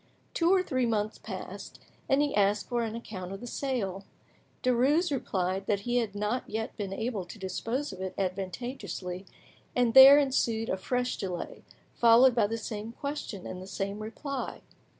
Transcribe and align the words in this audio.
Two 0.33 0.51
or 0.51 0.63
three 0.63 0.87
months 0.87 1.19
passed, 1.19 1.79
and 2.09 2.23
he 2.23 2.33
asked 2.33 2.67
for 2.69 2.81
an 2.81 2.95
account 2.95 3.31
of 3.31 3.39
the 3.39 3.45
sale. 3.45 4.03
Derues 4.63 5.11
replied 5.11 5.67
that 5.67 5.81
he 5.81 5.97
had 5.97 6.15
not 6.15 6.49
yet 6.49 6.75
been 6.75 6.91
able 6.91 7.23
to 7.23 7.37
dispose 7.37 7.93
of 7.93 8.01
it 8.01 8.15
advantageously, 8.17 9.27
and 9.75 9.93
there 9.93 10.17
ensued 10.17 10.69
a 10.69 10.77
fresh 10.77 11.17
delay, 11.17 11.61
followed 11.93 12.33
by 12.33 12.47
the 12.47 12.57
same 12.57 12.93
question 12.93 13.45
and 13.45 13.61
the 13.61 13.67
same 13.67 13.99
reply. 13.99 14.61